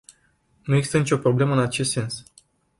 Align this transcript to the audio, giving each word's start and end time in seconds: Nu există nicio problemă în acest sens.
Nu 0.61 0.75
există 0.75 0.97
nicio 0.97 1.17
problemă 1.17 1.53
în 1.53 1.59
acest 1.59 1.91
sens. 1.91 2.23